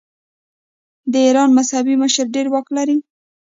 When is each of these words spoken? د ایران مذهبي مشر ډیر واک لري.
د 1.11 1.13
ایران 1.27 1.49
مذهبي 1.57 1.95
مشر 2.03 2.25
ډیر 2.35 2.47
واک 2.49 2.67
لري. 2.77 2.97